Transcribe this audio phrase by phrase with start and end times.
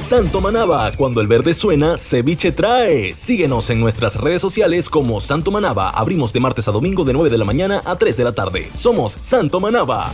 [0.00, 3.14] Santo Manaba, cuando el verde suena, ceviche trae.
[3.14, 5.90] Síguenos en nuestras redes sociales como Santo Manaba.
[5.90, 8.70] Abrimos de martes a domingo de 9 de la mañana a 3 de la tarde.
[8.74, 10.10] Somos Santo Manaba.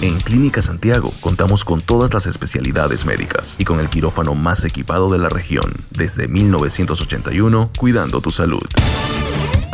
[0.00, 5.10] En Clínica Santiago contamos con todas las especialidades médicas y con el quirófano más equipado
[5.10, 8.62] de la región desde 1981, cuidando tu salud.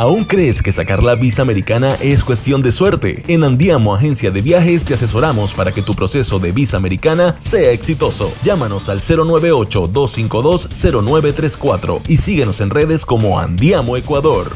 [0.01, 3.23] ¿Aún crees que sacar la visa americana es cuestión de suerte?
[3.29, 7.71] En Andiamo Agencia de Viajes te asesoramos para que tu proceso de visa americana sea
[7.71, 8.33] exitoso.
[8.43, 14.51] Llámanos al 098-252-0934 y síguenos en redes como Andiamo Ecuador.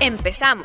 [0.00, 0.64] Empezamos.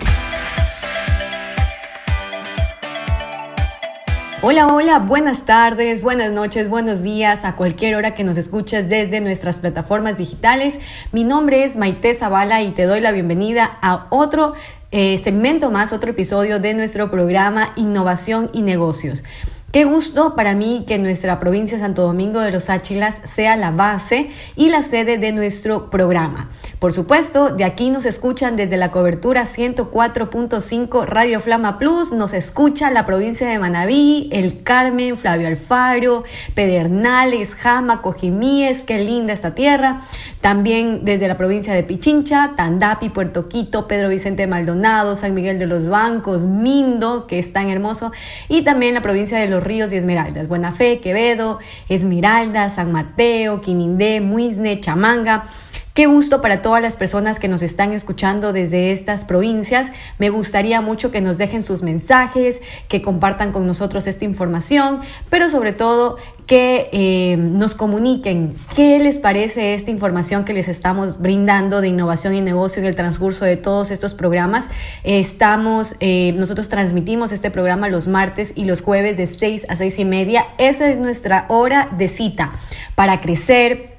[4.44, 9.22] Hola, hola, buenas tardes, buenas noches, buenos días a cualquier hora que nos escuches desde
[9.22, 10.80] nuestras plataformas digitales.
[11.12, 14.54] Mi nombre es Maite Zavala y te doy la bienvenida a otro
[14.90, 19.24] eh, segmento más, otro episodio de nuestro programa Innovación y Negocios.
[19.72, 24.30] Qué gusto para mí que nuestra provincia Santo Domingo de los Áchilas sea la base
[24.58, 26.50] y la sede de nuestro programa.
[26.80, 32.92] Por supuesto, de aquí nos escuchan desde la cobertura 104.5 Radio Flama Plus, nos escucha
[32.92, 40.02] la provincia de Manabí, El Carmen, Flavio Alfaro, Pedernales, Jama, Cojimíes, qué linda esta tierra.
[40.42, 45.68] También desde la provincia de Pichincha, Tandapi, Puerto Quito, Pedro Vicente Maldonado, San Miguel de
[45.68, 48.12] los Bancos, Mindo, que es tan hermoso,
[48.50, 51.60] y también la provincia de Los ríos y Esmeraldas, Buena Fe, Quevedo,
[51.90, 55.46] Esmeralda, San Mateo, Quinindé, Muisne, Chamanga.
[55.94, 59.92] Qué gusto para todas las personas que nos están escuchando desde estas provincias.
[60.20, 65.50] Me gustaría mucho que nos dejen sus mensajes, que compartan con nosotros esta información, pero
[65.50, 66.16] sobre todo
[66.48, 72.36] que eh, nos comuniquen qué les parece esta información que les estamos brindando de innovación
[72.36, 74.70] y negocio en el transcurso de todos estos programas.
[75.04, 80.00] estamos, eh, nosotros transmitimos este programa los martes y los jueves de 6 a 6
[80.00, 80.46] y media.
[80.58, 82.54] Esa es nuestra hora de cita
[82.96, 83.91] para crecer,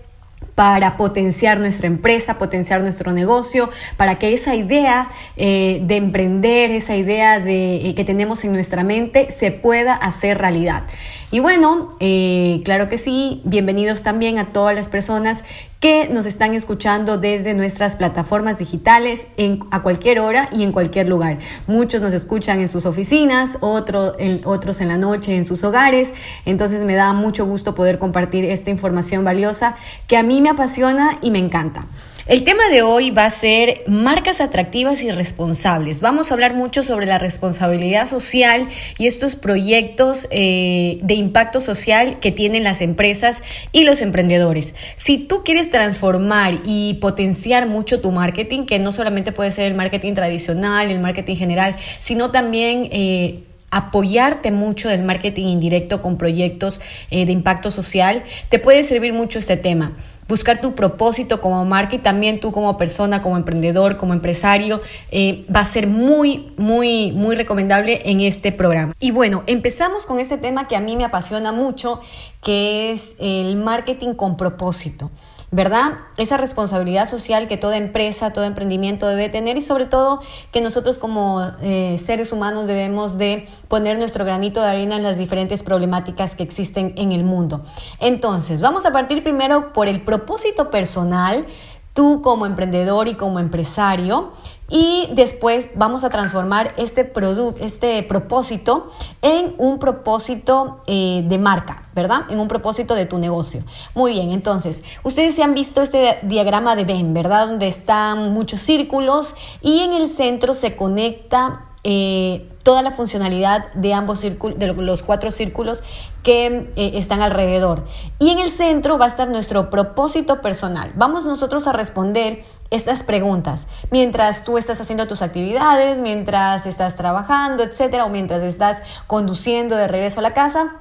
[0.54, 6.96] para potenciar nuestra empresa, potenciar nuestro negocio, para que esa idea eh, de emprender, esa
[6.96, 10.84] idea de, eh, que tenemos en nuestra mente se pueda hacer realidad.
[11.32, 15.42] Y bueno, eh, claro que sí, bienvenidos también a todas las personas
[15.80, 21.08] que nos están escuchando desde nuestras plataformas digitales en, a cualquier hora y en cualquier
[21.08, 21.38] lugar.
[21.66, 26.10] Muchos nos escuchan en sus oficinas, otros en la noche en sus hogares.
[26.44, 29.76] Entonces me da mucho gusto poder compartir esta información valiosa
[30.08, 31.86] que a mí me apasiona y me encanta.
[32.26, 36.00] El tema de hoy va a ser marcas atractivas y responsables.
[36.00, 42.20] Vamos a hablar mucho sobre la responsabilidad social y estos proyectos eh, de impacto social
[42.20, 44.72] que tienen las empresas y los emprendedores.
[44.94, 49.74] Si tú quieres transformar y potenciar mucho tu marketing, que no solamente puede ser el
[49.74, 52.88] marketing tradicional, el marketing general, sino también...
[52.92, 59.12] Eh, apoyarte mucho del marketing indirecto con proyectos eh, de impacto social, te puede servir
[59.12, 59.96] mucho este tema
[60.28, 65.44] buscar tu propósito como marca y también tú como persona, como emprendedor, como empresario, eh,
[65.54, 68.94] va a ser muy, muy, muy recomendable en este programa.
[68.98, 72.00] Y bueno, empezamos con este tema que a mí me apasiona mucho,
[72.42, 75.10] que es el marketing con propósito.
[75.52, 75.98] ¿Verdad?
[76.16, 80.96] Esa responsabilidad social que toda empresa, todo emprendimiento debe tener y sobre todo que nosotros
[80.96, 86.34] como eh, seres humanos debemos de poner nuestro granito de arena en las diferentes problemáticas
[86.34, 87.60] que existen en el mundo.
[88.00, 91.44] Entonces, vamos a partir primero por el propósito personal
[91.92, 94.32] tú como emprendedor y como empresario
[94.68, 98.88] y después vamos a transformar este, producto, este propósito
[99.20, 102.22] en un propósito eh, de marca, ¿verdad?
[102.30, 103.62] En un propósito de tu negocio.
[103.94, 107.48] Muy bien, entonces, ustedes se han visto este diagrama de Venn, ¿verdad?
[107.48, 113.92] Donde están muchos círculos y en el centro se conecta eh, toda la funcionalidad de
[113.92, 115.82] ambos círculos, de los cuatro círculos
[116.22, 117.84] que eh, están alrededor.
[118.20, 120.92] Y en el centro va a estar nuestro propósito personal.
[120.94, 127.64] Vamos nosotros a responder estas preguntas mientras tú estás haciendo tus actividades, mientras estás trabajando,
[127.64, 130.76] etcétera, o mientras estás conduciendo de regreso a la casa.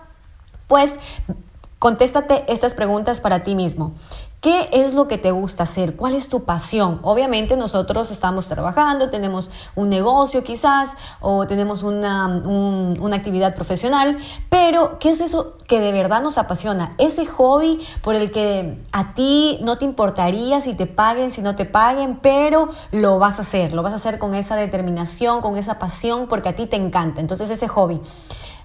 [0.68, 0.94] Pues
[1.80, 3.96] contéstate estas preguntas para ti mismo.
[4.42, 5.96] ¿Qué es lo que te gusta hacer?
[5.96, 6.98] ¿Cuál es tu pasión?
[7.04, 14.18] Obviamente nosotros estamos trabajando, tenemos un negocio quizás o tenemos una, una, actividad profesional,
[14.50, 16.96] pero ¿qué es eso que de verdad nos apasiona?
[16.98, 21.56] Ese hobby por el que a ti no te importaría si te paguen, si no
[21.56, 25.56] te paguen, pero lo vas a hacer, lo vas a hacer con esa determinación, con
[25.56, 27.22] esa pasión, porque a ti te encanta.
[27.22, 28.02] Entonces ese hobby.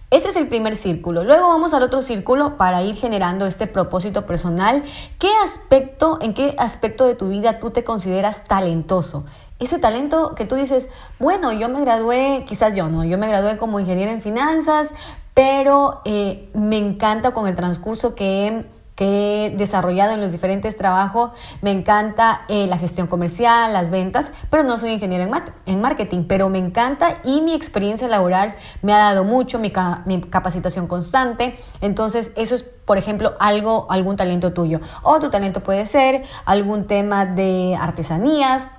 [0.08, 1.24] Ese es el primer círculo.
[1.24, 4.84] Luego vamos al otro círculo para ir generando este propósito personal.
[5.18, 9.24] ¿Qué aspecto, en qué aspecto de tu vida tú te consideras talentoso?
[9.58, 13.56] Ese talento que tú dices, bueno, yo me gradué, quizás yo no, yo me gradué
[13.56, 14.92] como ingeniero en finanzas,
[15.34, 18.64] pero eh, me encanta con el transcurso que he
[18.96, 21.30] que he desarrollado en los diferentes trabajos.
[21.62, 25.32] Me encanta eh, la gestión comercial, las ventas, pero no soy ingeniero en,
[25.66, 29.72] en, marketing, pero me encanta y mi experiencia laboral me ha dado mucho, mi,
[30.06, 31.54] mi capacitación constante.
[31.82, 34.80] Entonces, eso es, por ejemplo, algo, algún talento tuyo.
[35.02, 38.70] O tu talento puede ser algún tema de artesanías,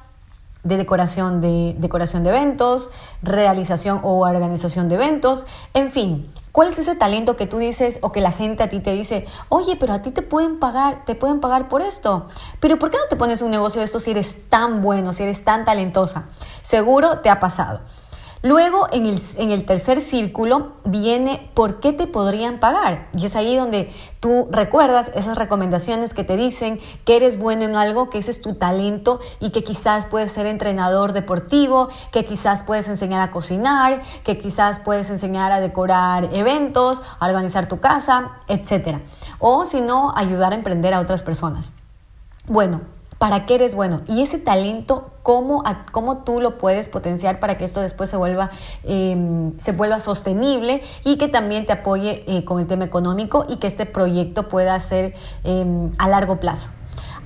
[0.67, 2.91] de decoración de, decoración de eventos,
[3.21, 8.11] realización o organización de eventos, en fin, ¿cuál es ese talento que tú dices o
[8.11, 11.15] que la gente a ti te dice, oye, pero a ti te pueden pagar, te
[11.15, 12.25] pueden pagar por esto?
[12.59, 15.23] Pero ¿por qué no te pones un negocio de esto si eres tan bueno, si
[15.23, 16.25] eres tan talentosa?
[16.61, 17.81] Seguro te ha pasado.
[18.43, 19.05] Luego, en
[19.51, 23.09] el, tercer círculo, viene por qué te podrían pagar.
[23.13, 27.75] Y es ahí donde tú recuerdas esas recomendaciones que te dicen que eres bueno en
[27.75, 32.63] algo, que ese es tu talento y que quizás puedes ser entrenador deportivo, que quizás
[32.63, 38.33] puedes enseñar a cocinar, que quizás puedes enseñar a decorar eventos, a organizar tu casa,
[38.47, 38.99] etc.
[39.39, 41.73] O si no, ayudar a emprender a otras personas.
[42.45, 42.81] Bueno,
[43.17, 47.65] para qué eres bueno y ese talento, cómo, cómo tú lo puedes potenciar para que
[47.65, 48.51] esto después se vuelva,
[48.83, 53.57] em, se vuelva sostenible y que también te apoye eh, con el tema económico y
[53.57, 56.69] que este proyecto pueda ser em, a largo plazo.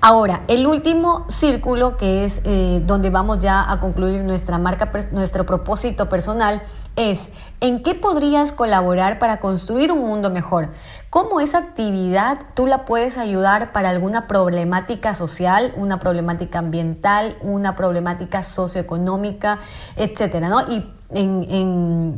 [0.03, 5.45] Ahora, el último círculo, que es eh, donde vamos ya a concluir nuestra marca, nuestro
[5.45, 6.63] propósito personal,
[6.95, 7.19] es
[7.61, 10.69] en qué podrías colaborar para construir un mundo mejor.
[11.11, 17.75] ¿Cómo esa actividad tú la puedes ayudar para alguna problemática social, una problemática ambiental, una
[17.75, 19.59] problemática socioeconómica,
[19.95, 20.61] etcétera, ¿no?
[20.71, 20.85] Y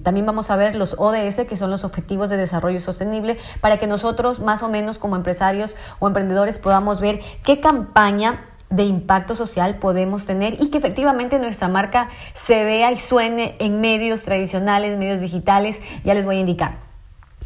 [0.04, 3.88] también vamos a ver los ODS, que son los Objetivos de Desarrollo Sostenible, para que
[3.88, 9.78] nosotros más o menos como empresarios o emprendedores podamos ver qué campaña de impacto social
[9.78, 15.22] podemos tener y que efectivamente nuestra marca se vea y suene en medios tradicionales, medios
[15.22, 16.93] digitales, ya les voy a indicar.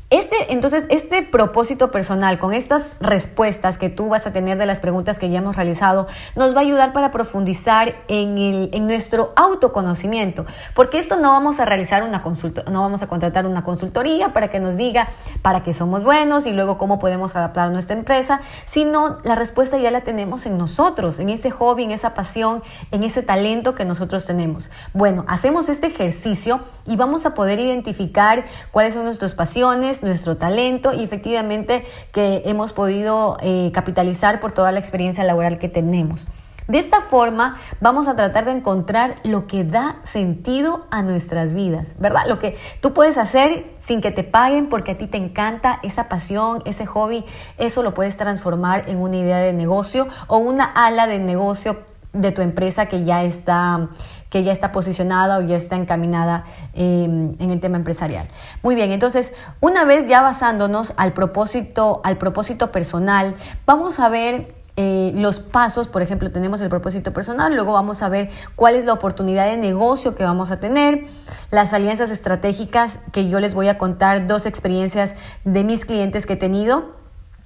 [0.09, 4.79] Este, entonces, este propósito personal con estas respuestas que tú vas a tener de las
[4.79, 9.33] preguntas que ya hemos realizado nos va a ayudar para profundizar en, el, en nuestro
[9.35, 10.45] autoconocimiento,
[10.75, 14.47] porque esto no vamos a realizar una consulta, no vamos a contratar una consultoría para
[14.47, 15.09] que nos diga
[15.41, 19.91] para qué somos buenos y luego cómo podemos adaptar nuestra empresa, sino la respuesta ya
[19.91, 24.25] la tenemos en nosotros, en ese hobby, en esa pasión, en ese talento que nosotros
[24.25, 24.69] tenemos.
[24.93, 30.93] Bueno, hacemos este ejercicio y vamos a poder identificar cuáles son nuestras pasiones, nuestro talento
[30.93, 36.27] y efectivamente que hemos podido eh, capitalizar por toda la experiencia laboral que tenemos.
[36.67, 41.95] De esta forma vamos a tratar de encontrar lo que da sentido a nuestras vidas,
[41.97, 42.23] ¿verdad?
[42.27, 46.09] Lo que tú puedes hacer sin que te paguen porque a ti te encanta esa
[46.09, 47.23] pasión, ese hobby,
[47.57, 51.77] eso lo puedes transformar en una idea de negocio o una ala de negocio
[52.13, 53.89] de tu empresa que ya está
[54.29, 56.43] que ya está posicionada o ya está encaminada
[56.73, 58.27] em, en el tema empresarial.
[58.61, 59.31] Muy bien, entonces,
[59.61, 65.87] una vez ya basándonos al propósito, al propósito personal, vamos a ver eh, los pasos,
[65.87, 69.57] por ejemplo, tenemos el propósito personal, luego vamos a ver cuál es la oportunidad de
[69.57, 71.05] negocio que vamos a tener,
[71.49, 76.33] las alianzas estratégicas que yo les voy a contar, dos experiencias de mis clientes que
[76.33, 76.96] he tenido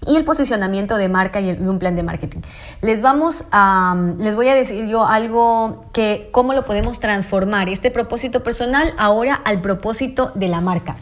[0.08, 2.40] y el posicionamiento de marca y, un plan de marketing.
[2.82, 7.92] Les vamos a, les voy a decir yo algo que cómo lo podemos transformar este
[7.92, 10.96] propósito personal ahora al propósito de la marca.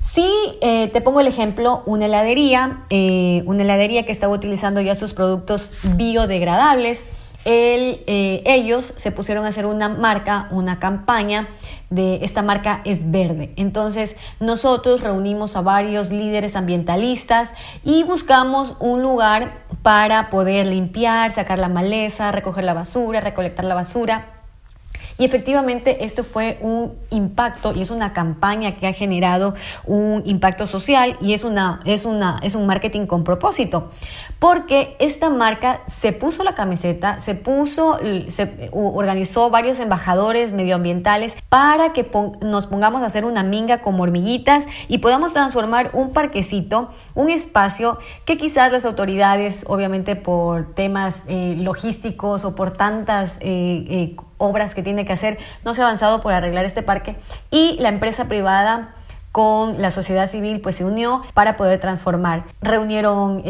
[0.00, 0.28] Si
[0.60, 5.12] eh, te pongo el ejemplo, una heladería, eh, una heladería que estaba utilizando ya sus
[5.12, 7.06] productos biodegradables,
[7.44, 11.48] eh, ellos se pusieron a hacer una marca, una campaña
[11.90, 13.52] de esta marca es verde.
[13.56, 21.58] Entonces nosotros reunimos a varios líderes ambientalistas y buscamos un lugar para poder limpiar, sacar
[21.58, 24.33] la maleza, recoger la basura, recolectar la basura
[25.18, 30.66] Y efectivamente esto fue un impacto y es una campaña que ha generado un impacto
[30.66, 33.90] social y es, una, es, una, es un marketing con propósito,
[34.38, 41.92] porque esta marca se puso la camiseta, se puso, se organizó varios embajadores medioambientales para
[41.92, 42.08] que
[42.40, 47.98] nos pongamos a hacer una minga como hormiguitas y podamos transformar un parquecito, un espacio
[48.24, 54.74] que quizás las autoridades, obviamente por temas eh, logísticos o por tantas eh, eh, obras
[54.74, 57.16] que tiene que hacer, no se ha avanzado por arreglar este parque
[57.50, 58.94] y la empresa privada
[59.32, 62.44] con la sociedad civil pues se unió para poder transformar.
[62.62, 63.42] Reunieron,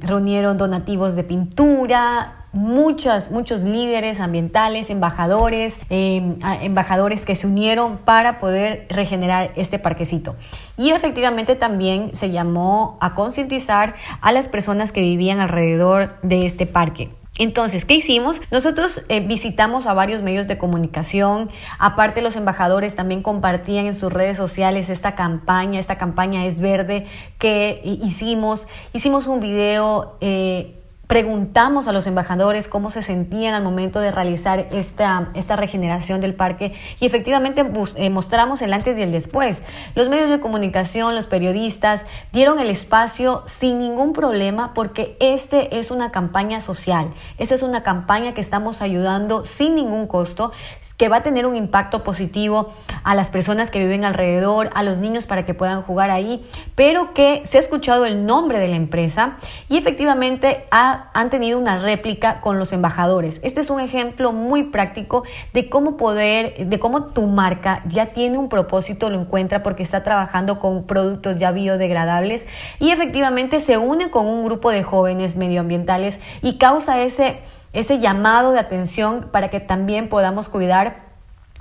[0.00, 8.86] reunieron donativos de pintura, muchos, muchos líderes ambientales, embajadores, embajadores que se unieron para poder
[8.90, 10.34] regenerar este parquecito.
[10.76, 16.66] Y efectivamente también se llamó a concientizar a las personas que vivían alrededor de este
[16.66, 17.19] parque.
[17.40, 18.38] Entonces, ¿qué hicimos?
[18.50, 24.12] Nosotros eh, visitamos a varios medios de comunicación, aparte los embajadores también compartían en sus
[24.12, 27.06] redes sociales esta campaña, esta campaña es verde
[27.38, 30.18] que hicimos, hicimos un video.
[30.20, 30.76] Eh,
[31.10, 36.34] preguntamos a los embajadores cómo se sentían al momento de realizar esta, esta regeneración del
[36.34, 39.64] parque y efectivamente eh, mostramos el antes y el después.
[39.96, 45.90] Los medios de comunicación, los periodistas dieron el espacio sin ningún problema porque este es
[45.90, 47.12] una campaña social.
[47.38, 50.52] Esta es una campaña que estamos ayudando sin ningún costo,
[50.96, 52.68] que va a tener un impacto positivo
[53.02, 56.44] a las personas que viven alrededor, a los niños para que puedan jugar ahí,
[56.76, 59.38] pero que se ha escuchado el nombre de la empresa
[59.68, 63.40] y efectivamente ha han tenido una réplica con los embajadores.
[63.42, 68.38] Este es un ejemplo muy práctico de cómo poder, de cómo tu marca ya tiene
[68.38, 72.46] un propósito, lo encuentra porque está trabajando con productos ya biodegradables
[72.78, 77.40] y efectivamente se une con un grupo de jóvenes medioambientales y causa ese,
[77.72, 81.09] ese llamado de atención para que también podamos cuidar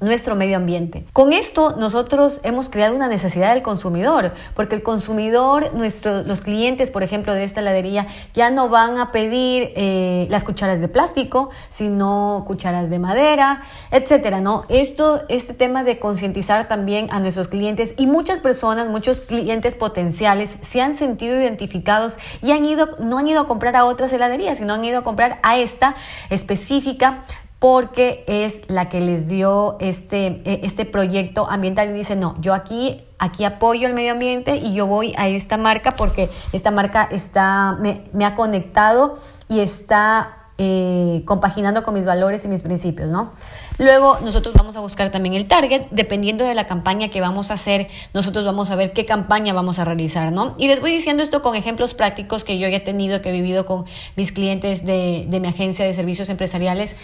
[0.01, 1.05] nuestro medio ambiente.
[1.13, 6.91] Con esto nosotros hemos creado una necesidad del consumidor, porque el consumidor, nuestros, los clientes,
[6.91, 11.49] por ejemplo, de esta heladería, ya no van a pedir eh, las cucharas de plástico,
[11.69, 14.63] sino cucharas de madera, etcétera, ¿no?
[14.69, 20.55] Esto, este tema de concientizar también a nuestros clientes y muchas personas, muchos clientes potenciales
[20.61, 24.57] se han sentido identificados y han ido, no han ido a comprar a otras heladerías,
[24.57, 25.95] sino han ido a comprar a esta
[26.29, 27.23] específica
[27.59, 32.53] porque es la que les dio este, e, este proyecto ambiental y dice, no, yo
[32.53, 37.07] aquí, aquí apoyo el medio ambiente y yo voy a esta marca porque esta marca
[37.11, 39.15] está, me, ha conectado
[39.49, 43.31] y está eh, compaginando con mis valores y mis principios, ¿no?
[43.77, 47.53] Luego nosotros vamos a buscar también el target, dependiendo de la campaña que vamos a
[47.53, 50.55] hacer, nosotros vamos a ver qué campaña vamos a realizar, ¿no?
[50.57, 53.33] Y les voy diciendo esto con ejemplos prácticos que yo ya he tenido, que he
[53.33, 53.85] vivido con
[54.17, 56.97] mis clientes de, de mi agencia de servicios empresariales,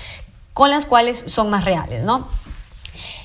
[0.55, 2.29] con las cuales son más reales, ¿no?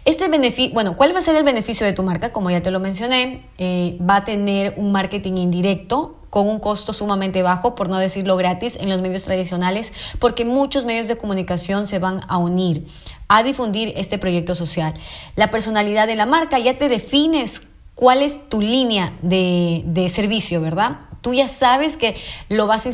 [0.04, 2.32] Este beneficio, bueno, ¿cuál va a ser el beneficio de tu marca?
[2.32, 6.92] Como ya te lo mencioné, eh, va a tener un marketing indirecto con un costo
[6.92, 11.86] sumamente bajo, por no decirlo gratis, en los medios tradicionales, porque muchos medios de comunicación
[11.86, 12.84] se van a unir
[13.28, 14.92] a difundir este proyecto social.
[15.36, 17.62] La personalidad de la marca ya te defines
[17.94, 21.09] cuál es tu línea de, de servicio, ¿verdad?
[21.20, 22.16] Tú ya sabes que
[22.48, 22.90] lo vas a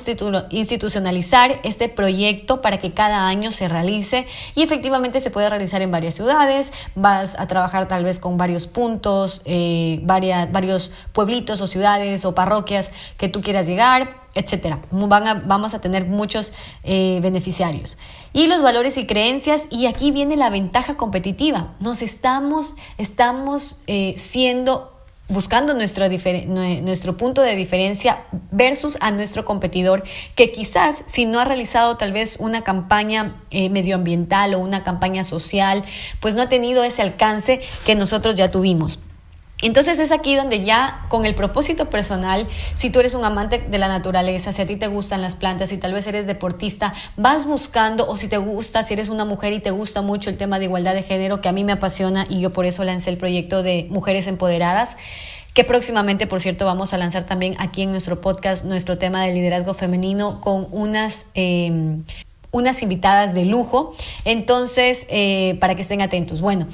[0.50, 5.90] institucionalizar este proyecto para que cada año se realice y efectivamente se puede realizar en
[5.90, 6.73] varias ciudades.
[6.95, 12.35] Vas a trabajar tal vez con varios puntos, eh, varias, varios pueblitos o ciudades o
[12.35, 14.80] parroquias que tú quieras llegar, etcétera.
[14.90, 16.52] Van vamos a tener muchos
[16.85, 17.99] eh, beneficiarios.
[18.33, 21.75] Y los valores y creencias, y aquí viene la ventaja competitiva.
[21.80, 24.95] Nos estamos, estamos eh, siendo
[25.28, 30.04] buscando nuestro, nuestro punto de diferencia versus a nuestro competidor
[30.35, 35.25] que quizás si no ha realizado tal vez una campaña eh, medioambiental o una campaña
[35.25, 35.85] social,
[36.21, 38.99] pues no ha tenido ese alcance que nosotros ya tuvimos.
[39.62, 43.78] Entonces es aquí donde ya con el propósito personal, si tú eres un amante de
[43.78, 47.46] la naturaleza, si a ti te gustan las plantas, si tal vez eres deportista, vas
[47.46, 50.58] buscando o si te gusta, si eres una mujer y te gusta mucho el tema
[50.58, 53.16] de igualdad de género, que a mí me apasiona y yo por eso lancé el
[53.16, 54.96] proyecto de Mujeres Empoderadas
[55.54, 59.32] que próximamente, por cierto, vamos a lanzar también aquí en nuestro podcast nuestro tema de
[59.32, 62.04] liderazgo femenino con unas em,
[62.50, 63.94] unas invitadas de lujo.
[64.26, 66.42] Entonces, eh, para que estén atentos.
[66.42, 66.66] Bueno,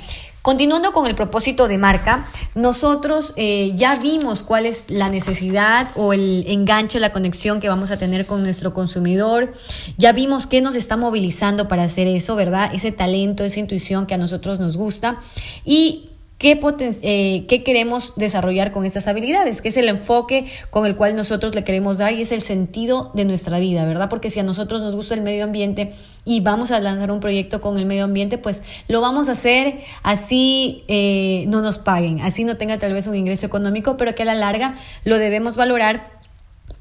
[0.43, 6.13] Continuando con el propósito de marca, nosotros eh, ya vimos cuál es la necesidad o
[6.13, 9.53] el enganche, la conexión que vamos a tener con nuestro consumidor.
[9.99, 12.75] Ya vimos qué nos está movilizando para hacer eso, ¿verdad?
[12.75, 15.21] Ese talento, esa intuición que a nosotros nos gusta.
[15.65, 16.09] Y
[16.43, 16.61] qué,
[17.03, 21.55] eh, qué queremos desarrollar con estas habilidades, que es el enfoque con el cual nosotros
[21.55, 24.11] le queremos dar y es el sentido de nuestra vida, ¿verdad?
[24.11, 25.93] Porque si a nosotros nos gusta el medio ambiente
[26.25, 29.83] y vamos a lanzar un proyecto con el medio ambiente, pues lo vamos a hacer
[30.03, 34.23] así eh, no nos paguen, así no tenga tal vez un ingreso económico, pero que
[34.23, 36.11] a la larga lo debemos valorar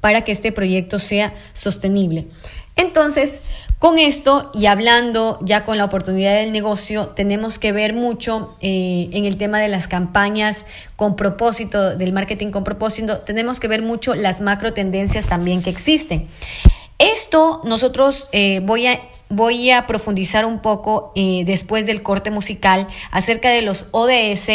[0.00, 2.26] para que este proyecto sea sostenible.
[2.74, 3.42] Entonces,
[3.82, 9.08] con esto y hablando ya con la oportunidad del negocio, tenemos que ver mucho eh,
[9.10, 13.82] en el tema de las campañas con propósito, del marketing con propósito, tenemos que ver
[13.82, 16.28] mucho las macro tendencias también que existen.
[17.00, 19.00] Esto nosotros eh, voy a
[19.32, 24.48] voy a profundizar un poco eh, después del corte musical acerca de los ODS,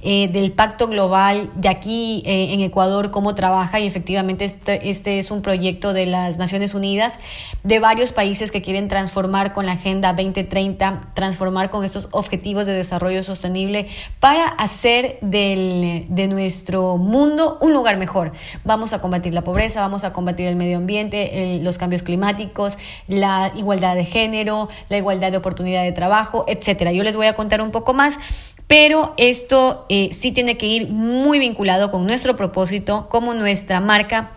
[0.00, 5.18] eh, del Pacto Global de aquí eh, en Ecuador, cómo trabaja y efectivamente este, este,
[5.18, 7.18] es un proyecto de las Naciones Unidas,
[7.64, 12.74] de varios países que quieren transformar con la Agenda 2030, transformar con estos objetivos de
[12.74, 13.88] desarrollo sostenible
[14.20, 18.32] para hacer del, de nuestro mundo un lugar mejor.
[18.64, 23.52] Vamos a combatir la pobreza, vamos a combatir el medio ambiente, los cambios climáticos, la
[23.56, 26.92] igualdad de género, género, la igualdad de oportunidad de trabajo, etcétera.
[26.92, 28.18] Yo les voy a contar un poco más,
[28.66, 34.32] pero esto eh, sí tiene que ir muy vinculado con nuestro propósito, como nuestra marca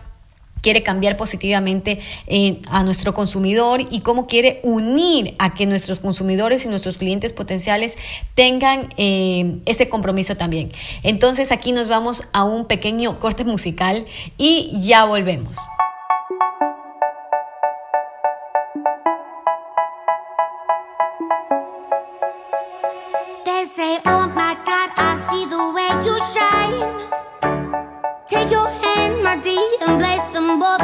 [0.62, 1.98] quiere cambiar positivamente
[2.28, 7.32] eh, a nuestro consumidor y cómo quiere unir a que nuestros consumidores y nuestros clientes
[7.32, 7.96] potenciales
[8.34, 10.70] tengan eh, ese compromiso también.
[11.02, 14.06] Entonces aquí nos vamos a un pequeño corte musical
[14.38, 15.58] y ya volvemos.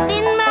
[0.06, 0.47] in my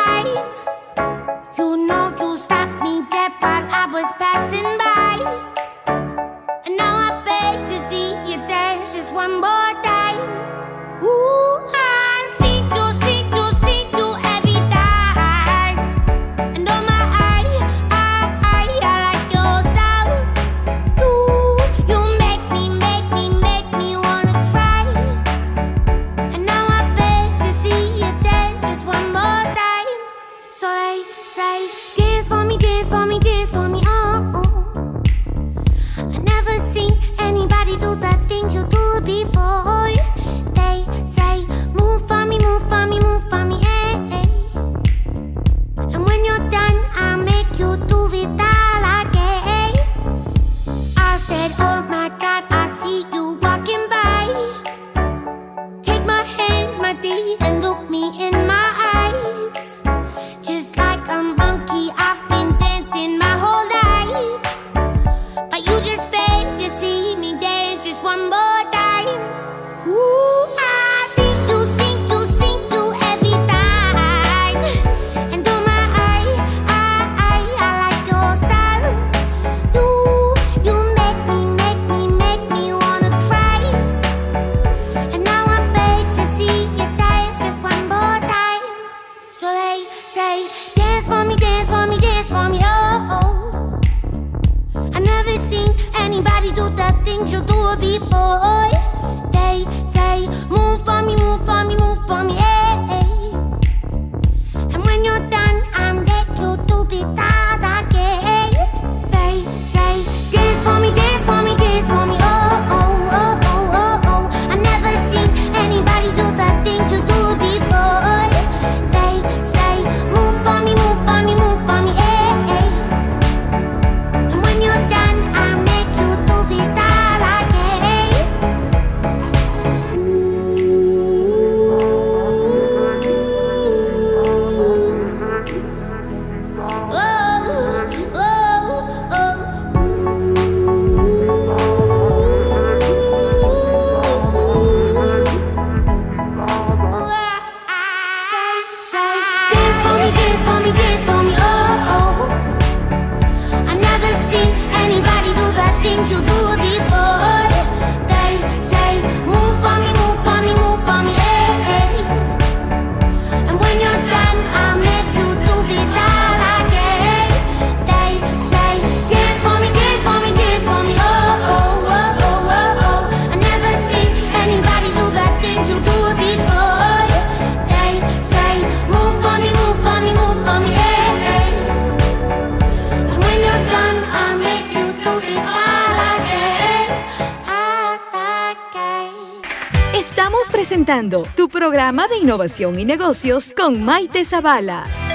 [190.49, 195.06] presentando tu programa de innovación y negocios con Maite Zavala.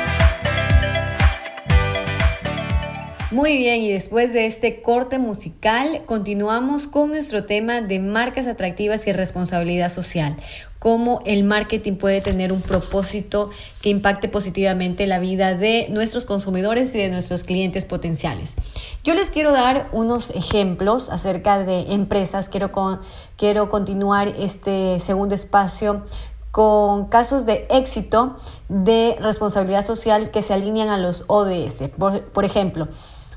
[3.32, 9.06] Muy bien, y después de este corte musical, continuamos con nuestro tema de marcas atractivas
[9.06, 10.36] y responsabilidad social.
[10.78, 16.94] Cómo el marketing puede tener un propósito que impacte positivamente la vida de nuestros consumidores
[16.94, 18.52] y de nuestros clientes potenciales.
[19.02, 22.50] Yo les quiero dar unos ejemplos acerca de empresas.
[22.50, 22.70] Quiero,
[23.38, 26.02] quiero continuar este segundo espacio
[26.50, 28.36] con casos de éxito
[28.68, 31.84] de responsabilidad social que se alinean a los ODS.
[31.96, 32.88] por ejemplo,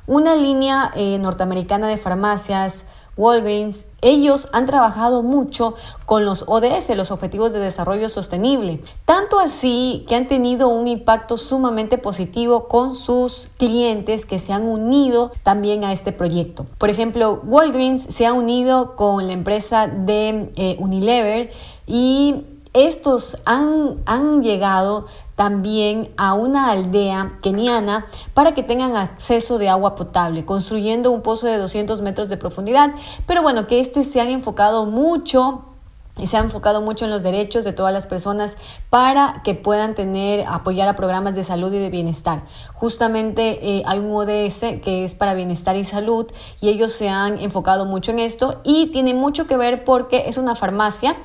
[0.07, 2.85] una línea eh, norteamericana de farmacias,
[3.17, 10.05] Walgreens, ellos han trabajado mucho con los ODS, los Objetivos de Desarrollo Sostenible, tanto así
[10.09, 15.85] que han tenido un impacto sumamente positivo con sus clientes que se han unido también
[15.85, 16.65] a este proyecto.
[16.77, 21.51] Por ejemplo, Walgreens se ha unido con la empresa de eh, Unilever
[21.87, 22.43] y
[22.75, 29.95] estos han, han llegado también a una aldea keniana para que tengan acceso de agua
[29.95, 32.91] potable, construyendo un pozo de 200 metros de profundidad,
[33.25, 35.74] pero bueno, que este se han enfocado mucho
[36.17, 38.56] y se ha enfocado mucho en los derechos de todas las personas
[38.89, 42.43] para que puedan tener, apoyar a programas de salud y de bienestar.
[42.73, 46.28] Justamente eh, hay un ODS que es para bienestar y salud
[46.62, 50.38] y ellos se han enfocado mucho en esto y tiene mucho que ver porque es
[50.38, 51.17] una farmacia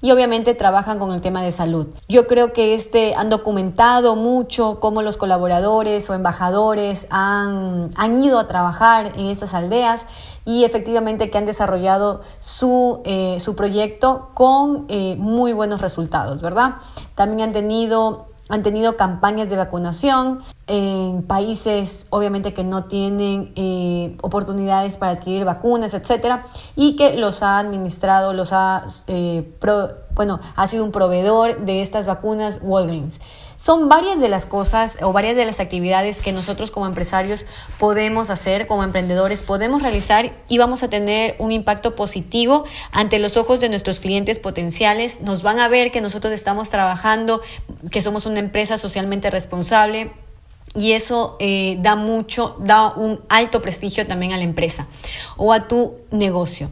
[0.00, 1.88] y obviamente trabajan con el tema de salud.
[2.08, 8.38] Yo creo que este han documentado mucho cómo los colaboradores o embajadores han, han ido
[8.38, 10.04] a trabajar en estas aldeas
[10.46, 16.76] y efectivamente que han desarrollado su, eh, su proyecto con eh, muy buenos resultados, ¿verdad?
[17.14, 24.16] También han tenido han tenido campañas de vacunación en países obviamente que no tienen eh,
[24.22, 26.44] oportunidades para adquirir vacunas, etcétera,
[26.76, 29.52] y que los ha administrado, los ha, eh,
[30.14, 33.20] bueno, ha sido un proveedor de estas vacunas Walgreens.
[33.56, 37.46] Son varias de las cosas o varias de las actividades que nosotros como empresarios
[37.78, 43.36] podemos hacer, como emprendedores podemos realizar y vamos a tener un impacto positivo ante los
[43.36, 45.20] ojos de nuestros clientes potenciales.
[45.22, 47.40] Nos van a ver que nosotros estamos trabajando,
[47.90, 50.12] que somos una empresa socialmente responsable
[50.74, 54.86] y eso eh, da mucho, da un alto prestigio también a la empresa
[55.36, 56.68] o a tu negocio.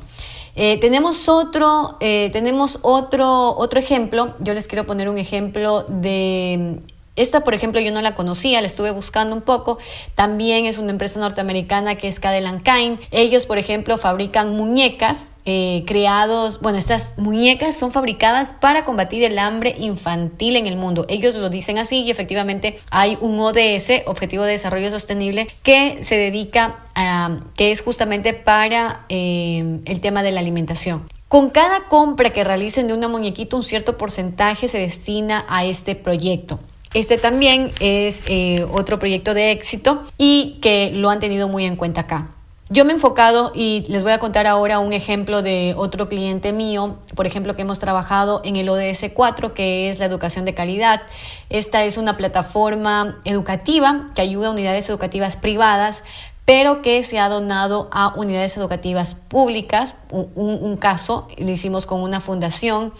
[0.57, 4.35] Eh, tenemos otro, eh, tenemos otro, otro ejemplo.
[4.39, 6.81] Yo les quiero poner un ejemplo de
[7.17, 9.79] esta, por ejemplo, yo no la conocía, la estuve buscando un poco.
[10.15, 12.99] También es una empresa norteamericana que es Cadelan Kind.
[13.13, 19.39] Ellos, por ejemplo, fabrican muñecas eh, creados, bueno, estas muñecas son fabricadas para combatir el
[19.39, 21.05] hambre infantil en el mundo.
[21.09, 26.17] Ellos lo dicen así y efectivamente hay un ODS, Objetivo de Desarrollo Sostenible, que se
[26.17, 31.07] dedica a, que es justamente para eh, el tema de la alimentación.
[31.29, 35.95] Con cada compra que realicen de una muñequita, un cierto porcentaje se destina a este
[35.95, 36.59] proyecto.
[36.95, 41.75] Este también es eh, otro proyecto de éxito y que lo han tenido muy en
[41.75, 42.31] cuenta acá.
[42.71, 46.53] Yo me he enfocado y les voy a contar ahora un ejemplo de otro cliente
[46.53, 50.55] mío, por ejemplo, que hemos trabajado en el ODS 4, que es la educación de
[50.55, 51.03] calidad.
[51.51, 56.05] Esta es una plataforma educativa que ayuda a unidades educativas privadas
[56.45, 59.97] pero que se ha donado a unidades educativas públicas.
[60.11, 62.93] Un, un, caso lo hicimos con una fundación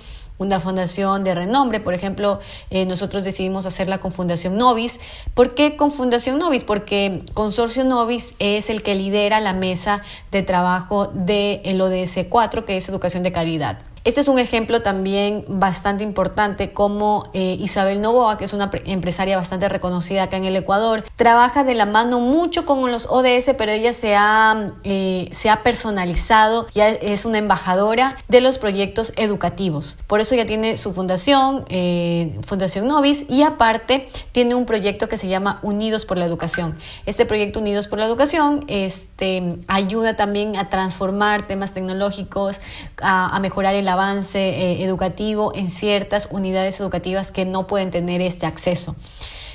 [0.45, 1.81] una fundación de renombre.
[1.81, 5.01] Por ejemplo, eh, nosotros decidimos hacerla con Fundación Novis.
[5.35, 6.65] ¿Por qué con Fundación Novis?
[6.65, 12.77] Porque Consorcio Novis es el que lidera la mesa de trabajo del ODS 4, que
[12.77, 13.94] es educación de calidad.
[14.05, 19.35] Este es un ejemplo también bastante importante como eh, Isabel Novoa, que es una empresaria
[19.39, 23.73] bastante reconocida acá en el Ecuador, trabaja de la mano mucho con los ODS, pero
[23.73, 29.97] ella se ha, eh, se ha personalizado, ya es una embajadora de los proyectos educativos.
[30.07, 35.17] Por eso ella tiene su fundación, eh, Fundación Novis, y aparte tiene un proyecto que
[35.17, 36.77] se llama Unidos por la Educación.
[37.07, 42.61] Este proyecto Unidos por la Educación este, ayuda también a transformar temas tecnológicos,
[43.01, 48.21] a, a mejorar el avance eh, educativo en ciertas unidades educativas que no pueden tener
[48.21, 48.95] este acceso.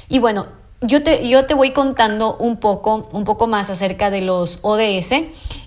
[0.10, 0.48] Y bueno,
[0.82, 5.12] yo te, yo te voy contando un poco, un poco más acerca de los ODS.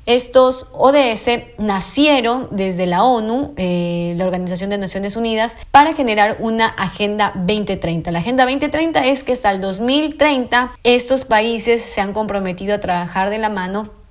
[0.06, 6.66] Estos ODS nacieron desde la ONU, eh, la Organización de Naciones Unidas, para generar una
[6.66, 8.10] Agenda 2030.
[8.10, 13.28] La Agenda 2030 es que hasta el 2030 estos países se han comprometido a trabajar
[13.28, 14.01] de la mano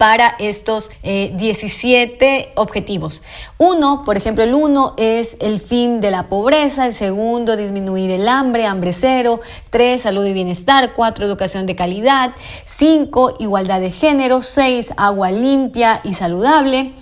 [0.00, 3.22] para estos 17 eh, objetivos.
[3.58, 8.26] Uno, por ejemplo, el uno es el fin de la pobreza, el segundo, disminuir el
[8.26, 12.34] hambre, hambre cero, tres, salud y bienestar, cuatro, educación de calidad,
[12.64, 16.92] cinco, igualdad de género, seis, agua limpia y saludable,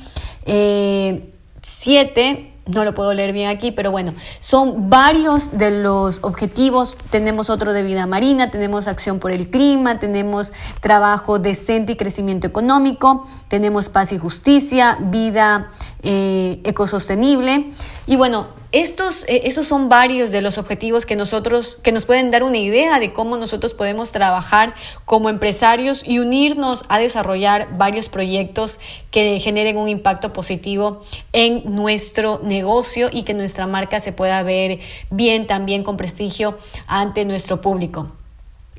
[0.44, 1.32] eh,
[1.62, 6.94] siete, no lo puedo leer bien aquí, pero bueno, son varios de los objetivos.
[7.10, 12.46] Tenemos otro de vida marina, tenemos acción por el clima, tenemos trabajo decente y crecimiento
[12.46, 15.70] económico, tenemos paz y justicia, vida
[16.02, 17.70] eh, ecosostenible.
[18.06, 22.30] Y bueno, estos, eh, esos son varios de los objetivos que nosotros, que nos pueden
[22.30, 24.74] dar una idea de cómo nosotros podemos trabajar
[25.06, 28.78] como empresarios y unirnos a desarrollar varios proyectos
[29.10, 31.00] que generen un impacto positivo
[31.32, 34.80] en nuestro negocio y que nuestra marca se pueda ver
[35.10, 38.12] bien también con prestigio ante nuestro público.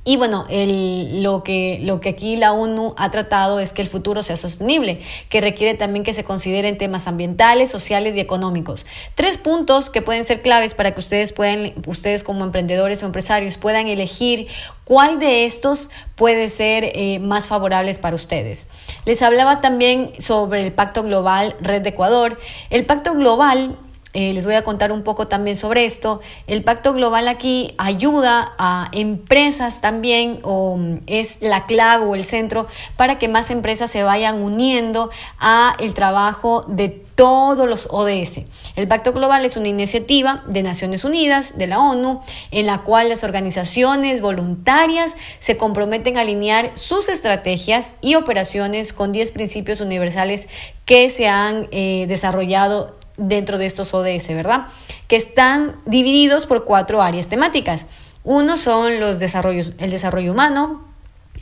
[0.09, 4.23] Y bueno, lo, que, lo que aquí la ONU ha tratado es que el futuro
[4.23, 8.87] sea sostenible, que requiere también que se consideren temas ambientales, sociales y económicos.
[9.13, 13.59] Tres puntos que pueden ser claves para que ustedes puedan, ustedes como emprendedores o empresarios
[13.59, 14.47] puedan elegir
[14.83, 18.67] cuál de estos puede ser eh, más favorables para ustedes.
[19.05, 22.39] Les hablaba también sobre el Pacto Global Red de Ecuador.
[22.71, 23.77] El Pacto Global
[24.13, 26.19] eh, les voy a contar un poco también sobre esto.
[26.47, 32.23] El Pacto Global aquí ayuda a empresas también, o mm, es la clave o el
[32.23, 32.65] centro
[32.97, 38.43] para que más empresas se vayan uniendo a el trabajo de todos los ODS.
[38.77, 43.09] El Pacto Global es una iniciativa de Naciones Unidas, de la ONU, en la cual
[43.09, 50.47] las organizaciones voluntarias se comprometen a alinear sus estrategias y operaciones con 10 principios universales
[50.85, 54.67] que se han eh, desarrollado dentro de estos ODS, ¿verdad?
[55.07, 57.85] Que están divididos por cuatro áreas temáticas.
[58.23, 60.85] Uno son los desarrollos, el desarrollo humano,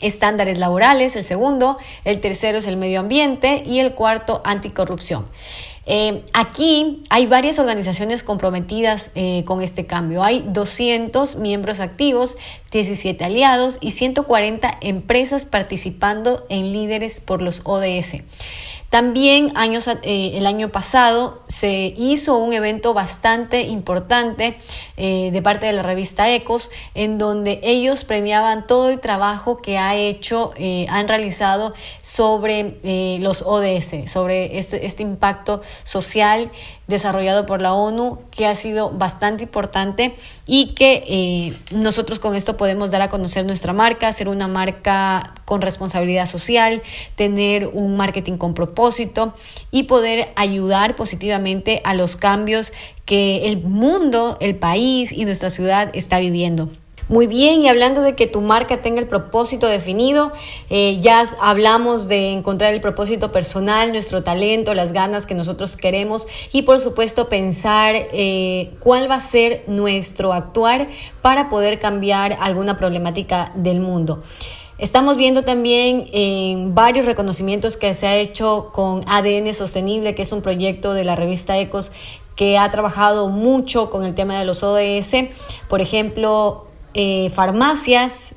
[0.02, 5.26] estándares laborales, el segundo, el tercero es el medio ambiente y el cuarto, anticorrupción.
[5.90, 10.22] Eh, aquí hay varias organizaciones comprometidas eh, con este cambio.
[10.22, 12.38] Hay 200 miembros activos,
[12.72, 18.18] 17 aliados y 140 empresas participando en líderes por los ODS.
[18.90, 24.58] También años, eh, el año pasado se hizo un evento bastante importante
[24.96, 29.78] eh, de parte de la revista Ecos, en donde ellos premiaban todo el trabajo que
[29.78, 32.78] ha hecho, eh, han realizado sobre
[33.20, 36.50] los ODS, sobre este, este impacto social
[36.88, 42.58] desarrollado por la ONU que ha sido bastante importante y que eh, nosotros con esto
[42.58, 46.82] podemos dar a conocer nuestra marca, ser una marca con responsabilidad social,
[47.16, 49.34] tener un marketing con propósito
[49.72, 52.72] y poder ayudar positivamente a los cambios
[53.06, 56.70] que el mundo, el país y nuestra ciudad está viviendo.
[57.10, 60.34] Muy bien, y hablando de que tu marca tenga el propósito definido,
[60.70, 66.28] eh, ya hablamos de encontrar el propósito personal, nuestro talento, las ganas que nosotros queremos
[66.52, 70.90] y por supuesto pensar eh, cuál va a ser nuestro actuar
[71.22, 74.22] para poder cambiar alguna problemática del mundo.
[74.78, 80.34] Estamos viendo también en varios reconocimientos que se ha hecho con ADN Sostenible, que es
[80.34, 81.94] un proyecto de la revista Ecos
[82.36, 85.30] que ha trabajado mucho con el tema de los ODS.
[85.68, 86.67] Por ejemplo,
[86.98, 88.34] eh, farmacias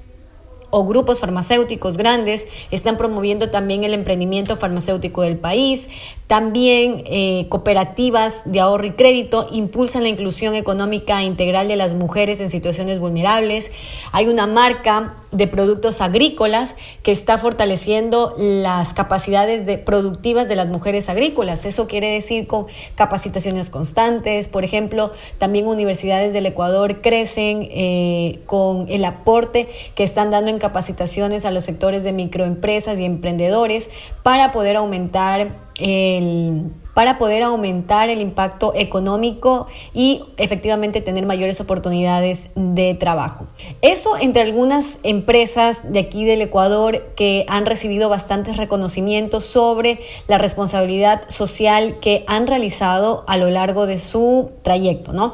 [0.70, 5.88] o grupos farmacéuticos grandes están promoviendo también el emprendimiento farmacéutico del país.
[6.26, 12.38] También eh, cooperativas de ahorro y crédito impulsan la inclusión económica integral de las mujeres
[12.40, 13.72] en situaciones vulnerables.
[14.12, 20.68] Hay una marca de productos agrícolas que está fortaleciendo las capacidades de, productivas de las
[20.68, 21.64] mujeres agrícolas.
[21.64, 22.66] Eso quiere decir con
[22.96, 24.48] capacitaciones constantes.
[24.48, 30.58] Por ejemplo, también universidades del Ecuador crecen eh, con el aporte que están dando en
[30.58, 33.90] capacitaciones a los sectores de microempresas y emprendedores
[34.22, 42.50] para poder aumentar el para poder aumentar el impacto económico y efectivamente tener mayores oportunidades
[42.56, 43.46] de trabajo.
[43.80, 50.36] Eso entre algunas empresas de aquí del Ecuador que han recibido bastantes reconocimientos sobre la
[50.36, 55.32] responsabilidad social que han realizado a lo largo de su trayecto, ¿no?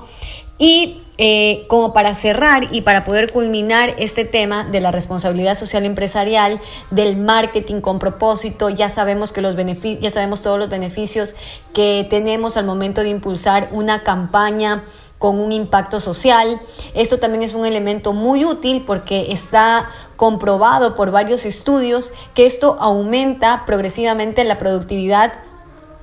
[0.58, 5.84] Y eh, como para cerrar y para poder culminar este tema de la responsabilidad social
[5.86, 11.34] empresarial, del marketing con propósito, ya sabemos que los beneficios, ya sabemos todos los beneficios
[11.72, 14.84] que tenemos al momento de impulsar una campaña
[15.18, 16.60] con un impacto social.
[16.94, 22.76] Esto también es un elemento muy útil porque está comprobado por varios estudios que esto
[22.78, 25.32] aumenta progresivamente la productividad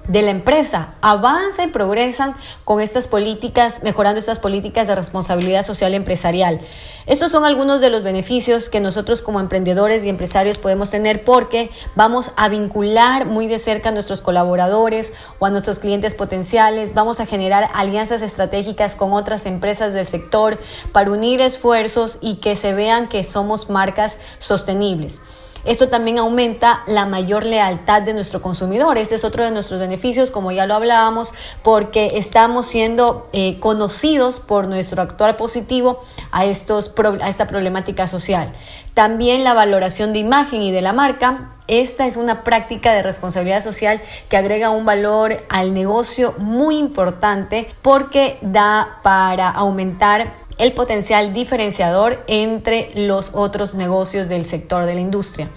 [0.08, 2.34] de la empresa avanza y progresan
[2.66, 6.60] con estas políticas, mejorando estas políticas de responsabilidad social empresarial.
[7.06, 11.70] Estos son algunos de los beneficios que nosotros como emprendedores y empresarios podemos tener porque
[11.96, 17.20] vamos a vincular muy de cerca a nuestros colaboradores o a nuestros clientes potenciales, vamos
[17.20, 20.60] a generar alianzas estratégicas con otras empresas del sector
[20.92, 25.20] para unir esfuerzos y que se vean que somos marcas sostenibles.
[25.66, 28.98] Esto también aumenta la mayor lealtad de nuestro consumidor.
[28.98, 34.40] Este es otro de nuestros beneficios, como ya lo hablábamos, porque estamos siendo eh, conocidos
[34.40, 36.00] por nuestro actuar positivo
[36.32, 38.52] a, estos, a esta problemática social.
[38.94, 41.50] También la valoración de imagen y de la marca.
[41.68, 47.68] Esta es una práctica de responsabilidad social que agrega un valor al negocio muy importante
[47.82, 55.02] porque da para aumentar el potencial diferenciador entre los otros negocios del sector de la
[55.02, 55.50] industria.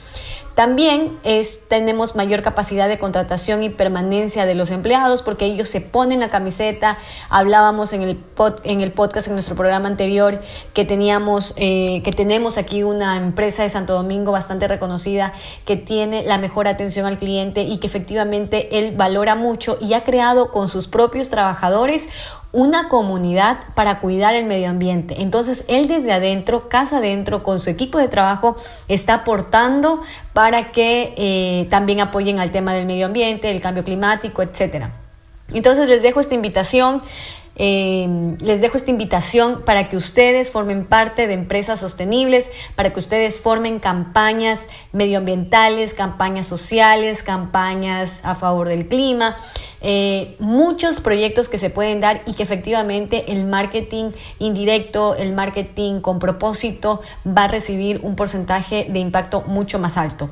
[0.57, 1.19] También
[1.69, 6.31] tenemos mayor capacidad de contratación y permanencia de los empleados porque ellos se ponen la
[6.31, 6.97] camiseta.
[7.29, 8.25] Hablábamos en el,
[8.65, 10.41] en el podcast, en nuestro programa anterior,
[10.73, 15.35] que, teníamos, eh, que tenemos aquí una empresa de Santo Domingo bastante reconocida
[15.67, 20.05] que tiene la mejor atención al cliente y que efectivamente él valora mucho y ha
[20.05, 22.09] creado con sus propios trabajadores
[22.53, 25.21] una comunidad para cuidar el medio ambiente.
[25.21, 28.57] Entonces, él desde adentro, casa adentro, con su equipo de trabajo,
[28.89, 30.01] está aportando
[30.33, 34.93] para que eh, también apoyen al tema del medio ambiente, el cambio climático, etcétera.
[35.53, 37.03] Entonces, les dejo esta invitación.
[37.59, 42.99] Em, les dejo esta invitación para que ustedes formen parte de empresas sostenibles, para que
[42.99, 49.37] ustedes formen campañas medioambientales, campañas sociales, campañas a favor del clima,
[49.81, 56.01] eh, muchos proyectos que se pueden dar y que efectivamente el marketing indirecto, el marketing
[56.01, 60.29] con propósito va a recibir un porcentaje de impacto mucho más alto.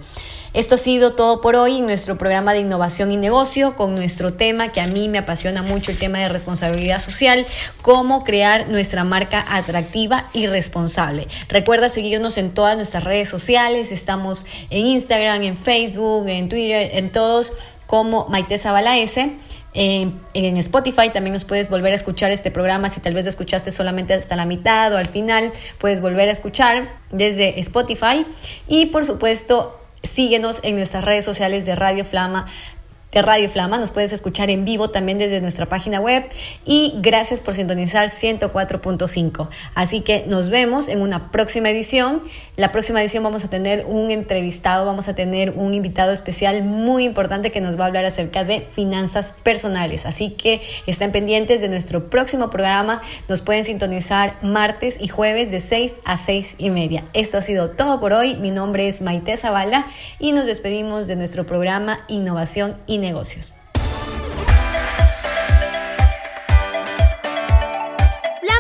[0.55, 4.35] Esto ha sido todo por hoy en nuestro programa de innovación y negocio con nuestro
[4.35, 7.45] tema que a mí me apasiona mucho, el tema de responsabilidad social,
[7.83, 11.27] cómo crear nuestra marca atractiva y responsable.
[11.49, 17.11] Recuerda seguirnos en todas nuestras redes sociales, estamos en Instagram, en Facebook, en Twitter, en
[17.11, 17.53] todos
[17.89, 19.37] como Maite Zabala S.
[19.77, 23.31] En, en, Spotify también nos puedes volver a escuchar este programa si tal vez lo
[23.31, 28.25] escuchaste solamente hasta la mitad o al final, puedes volver a escuchar desde Spotify
[28.69, 32.47] y por supuesto Síguenos en nuestras redes sociales de Radio Flama
[33.15, 33.79] de Radio Flama.
[33.79, 36.25] Nos puedes escuchar en vivo también desde nuestra página web
[36.67, 39.49] y gracias por sintonizar 104.5.
[39.77, 42.23] Así que nos vemos en una próxima edición.
[42.57, 47.05] La próxima edición vamos a tener un entrevistado, vamos a tener un invitado especial muy
[47.05, 50.07] importante que nos va a hablar acerca de finanzas personales.
[50.07, 53.01] Así que estén pendientes de nuestro próximo programa.
[53.29, 57.05] Nos pueden sintonizar martes y jueves de 6 a 6 y media.
[57.13, 58.35] Esto ha sido todo por hoy.
[58.35, 59.87] Mi nombre es Maite Zavala
[60.19, 63.55] y nos despedimos de nuestro programa Innovación y negocios.